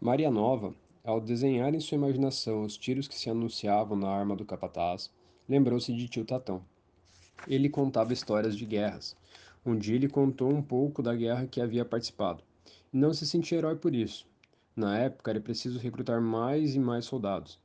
[0.00, 0.72] Maria Nova,
[1.02, 5.10] ao desenhar em sua imaginação os tiros que se anunciavam na arma do capataz,
[5.48, 6.64] lembrou-se de tio Tatão.
[7.48, 9.16] Ele contava histórias de guerras.
[9.66, 12.44] Um dia ele contou um pouco da guerra que havia participado.
[12.92, 14.24] E não se sentia herói por isso.
[14.76, 17.58] Na época era preciso recrutar mais e mais soldados.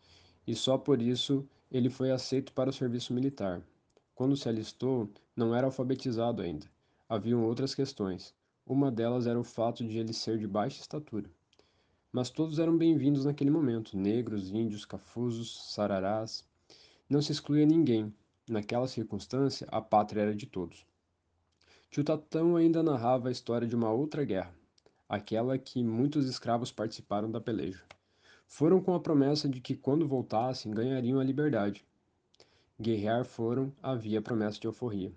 [0.48, 3.62] E só por isso ele foi aceito para o serviço militar.
[4.16, 6.66] Quando se alistou, não era alfabetizado ainda.
[7.08, 8.34] Haviam outras questões.
[8.66, 11.30] Uma delas era o fato de ele ser de baixa estatura.
[12.16, 16.48] Mas todos eram bem-vindos naquele momento: negros, índios, cafuzos, sararás.
[17.10, 18.14] Não se excluía ninguém.
[18.48, 20.86] Naquela circunstância, a pátria era de todos.
[21.90, 24.54] Tio Tatão ainda narrava a história de uma outra guerra,
[25.10, 27.84] aquela que muitos escravos participaram da peleja.
[28.46, 31.84] Foram com a promessa de que, quando voltassem, ganhariam a liberdade.
[32.80, 35.12] Guerrear foram, havia promessa de euforia.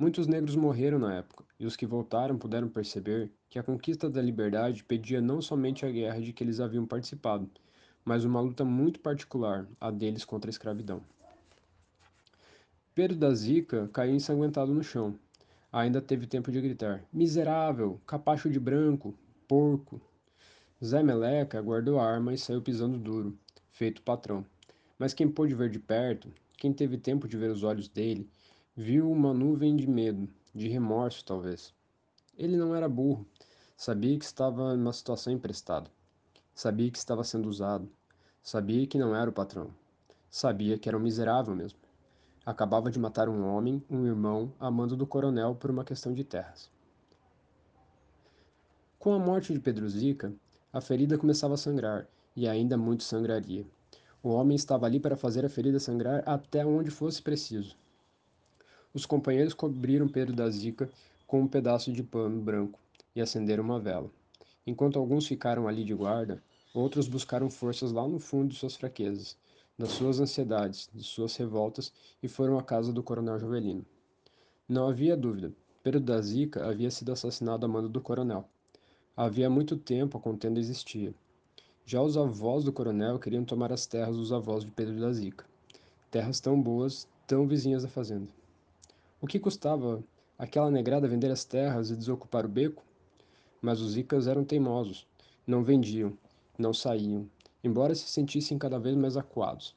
[0.00, 4.22] Muitos negros morreram na época, e os que voltaram puderam perceber que a conquista da
[4.22, 7.50] liberdade pedia não somente a guerra de que eles haviam participado,
[8.04, 11.02] mas uma luta muito particular, a deles contra a escravidão.
[12.94, 15.18] Pedro da Zica caiu ensanguentado no chão.
[15.72, 18.00] Ainda teve tempo de gritar: Miserável!
[18.06, 19.12] Capacho de branco!
[19.48, 20.00] Porco!
[20.82, 23.36] Zé Meleca guardou a arma e saiu pisando duro,
[23.72, 24.46] feito patrão.
[24.96, 28.30] Mas quem pôde ver de perto, quem teve tempo de ver os olhos dele,
[28.80, 31.74] Viu uma nuvem de medo, de remorso talvez.
[32.36, 33.26] Ele não era burro.
[33.76, 35.90] Sabia que estava em uma situação emprestada.
[36.54, 37.90] Sabia que estava sendo usado.
[38.40, 39.74] Sabia que não era o patrão.
[40.30, 41.80] Sabia que era um miserável mesmo.
[42.46, 46.22] Acabava de matar um homem, um irmão, a mando do coronel por uma questão de
[46.22, 46.70] terras.
[48.96, 50.32] Com a morte de Pedro Zica,
[50.72, 52.06] a ferida começava a sangrar,
[52.36, 53.66] e ainda muito sangraria.
[54.22, 57.76] O homem estava ali para fazer a ferida sangrar até onde fosse preciso.
[58.98, 60.90] Os companheiros cobriram Pedro da Zica
[61.24, 62.80] com um pedaço de pano branco
[63.14, 64.10] e acenderam uma vela.
[64.66, 66.42] Enquanto alguns ficaram ali de guarda,
[66.74, 69.36] outros buscaram forças lá no fundo de suas fraquezas,
[69.78, 73.86] das suas ansiedades, de suas revoltas e foram à casa do coronel Jovelino.
[74.68, 75.52] Não havia dúvida,
[75.84, 78.48] Pedro da Zica havia sido assassinado a mando do coronel.
[79.16, 81.14] Havia muito tempo a contenda existia.
[81.86, 85.44] Já os avós do coronel queriam tomar as terras dos avós de Pedro da Zica.
[86.10, 88.36] Terras tão boas, tão vizinhas da fazenda.
[89.20, 90.04] O que custava
[90.38, 92.84] aquela negrada vender as terras e desocupar o beco?
[93.60, 95.08] Mas os Icas eram teimosos,
[95.44, 96.16] não vendiam,
[96.56, 97.28] não saíam,
[97.64, 99.74] embora se sentissem cada vez mais acuados.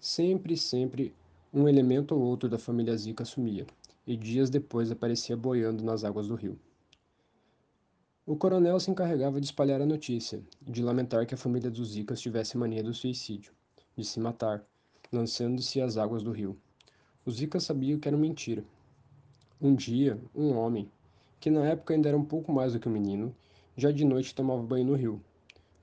[0.00, 1.14] Sempre, sempre,
[1.54, 3.64] um elemento ou outro da família Zica sumia,
[4.04, 6.58] e dias depois aparecia boiando nas águas do rio.
[8.26, 12.20] O coronel se encarregava de espalhar a notícia, de lamentar que a família dos Zicas
[12.20, 13.52] tivesse mania do suicídio,
[13.96, 14.64] de se matar,
[15.12, 16.58] lançando-se às águas do rio.
[17.24, 18.64] O Zika sabia que era mentira.
[19.64, 20.90] Um dia, um homem,
[21.38, 23.32] que na época ainda era um pouco mais do que um menino,
[23.76, 25.22] já de noite tomava banho no rio,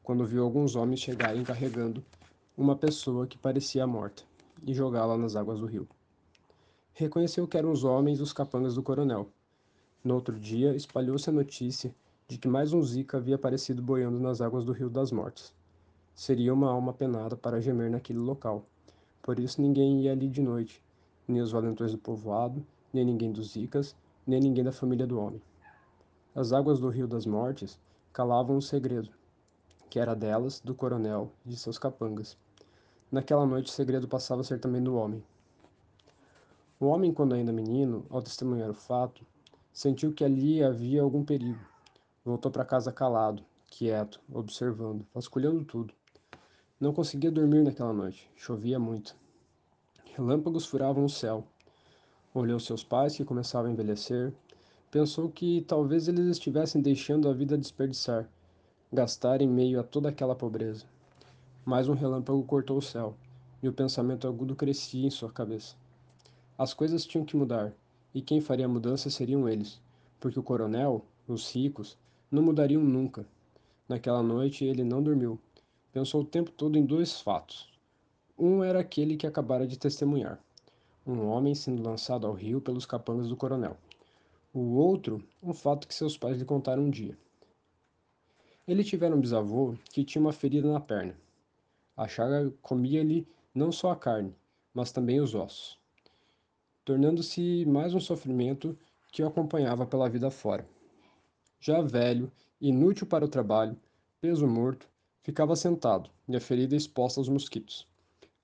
[0.03, 2.03] quando viu alguns homens chegarem carregando
[2.57, 4.23] uma pessoa que parecia morta
[4.67, 5.87] e jogá-la nas águas do rio.
[6.91, 9.29] Reconheceu que eram os homens dos capangas do coronel.
[10.03, 11.95] No outro dia, espalhou-se a notícia
[12.27, 15.53] de que mais um Zika havia aparecido boiando nas águas do Rio das Mortes.
[16.13, 18.65] Seria uma alma penada para gemer naquele local.
[19.21, 20.83] Por isso ninguém ia ali de noite,
[21.25, 22.61] nem os valentões do povoado,
[22.93, 23.95] nem ninguém dos Icas,
[24.25, 25.41] nem ninguém da família do homem.
[26.35, 27.79] As águas do Rio das Mortes
[28.13, 29.09] calavam um segredo,
[29.89, 32.37] que era delas, do coronel e de seus capangas.
[33.11, 35.23] Naquela noite o segredo passava a ser também do homem.
[36.79, 39.25] O homem, quando ainda menino, ao testemunhar o fato,
[39.73, 41.59] sentiu que ali havia algum perigo.
[42.23, 45.93] Voltou para casa calado, quieto, observando, vasculhando tudo.
[46.79, 49.15] Não conseguia dormir naquela noite, chovia muito.
[50.15, 51.45] Relâmpagos furavam o céu.
[52.31, 54.31] Olhou seus pais, que começavam a envelhecer.
[54.91, 58.29] Pensou que talvez eles estivessem deixando a vida desperdiçar,
[58.93, 60.85] gastar em meio a toda aquela pobreza.
[61.65, 63.15] Mais um relâmpago cortou o céu,
[63.63, 65.75] e o pensamento agudo crescia em sua cabeça.
[66.55, 67.73] As coisas tinham que mudar,
[68.13, 69.81] e quem faria a mudança seriam eles,
[70.19, 71.97] porque o coronel, os ricos,
[72.29, 73.25] não mudariam nunca.
[73.87, 75.39] Naquela noite ele não dormiu.
[75.91, 77.67] Pensou o tempo todo em dois fatos.
[78.37, 80.39] Um era aquele que acabara de testemunhar,
[81.11, 83.77] um homem sendo lançado ao rio pelos capangas do coronel.
[84.53, 87.17] O outro, um fato que seus pais lhe contaram um dia.
[88.67, 91.15] Ele tivera um bisavô que tinha uma ferida na perna.
[91.95, 94.35] A chaga comia-lhe não só a carne,
[94.73, 95.77] mas também os ossos,
[96.85, 98.77] tornando-se mais um sofrimento
[99.11, 100.67] que o acompanhava pela vida fora.
[101.59, 103.75] Já velho, inútil para o trabalho,
[104.21, 104.87] peso morto,
[105.21, 107.87] ficava sentado e a ferida exposta aos mosquitos.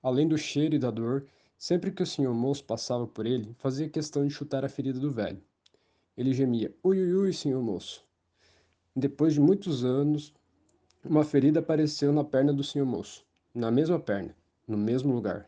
[0.01, 1.25] Além do cheiro e da dor,
[1.57, 5.11] sempre que o senhor moço passava por ele, fazia questão de chutar a ferida do
[5.11, 5.41] velho.
[6.17, 8.03] Ele gemia, ui, ui, ui, senhor moço.
[8.95, 10.33] Depois de muitos anos,
[11.07, 13.23] Uma ferida apareceu na perna do senhor moço,
[13.53, 14.35] na mesma perna,
[14.67, 15.47] no mesmo lugar.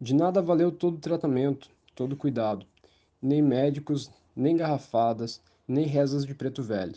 [0.00, 2.66] De nada valeu todo o tratamento, todo o cuidado,
[3.22, 6.96] nem médicos, nem garrafadas, nem rezas de preto velho.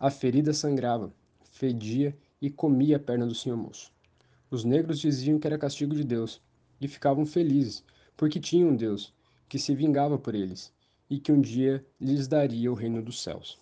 [0.00, 1.12] A ferida sangrava,
[1.52, 3.92] fedia e comia a perna do senhor moço.
[4.50, 6.40] Os negros diziam que era castigo de Deus
[6.80, 7.82] e ficavam felizes,
[8.16, 9.12] porque tinham um Deus
[9.48, 10.72] que se vingava por eles
[11.08, 13.58] e que um dia lhes daria o reino dos céus.